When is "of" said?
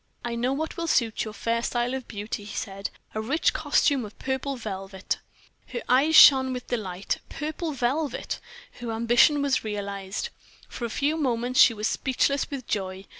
1.93-2.07, 4.03-4.17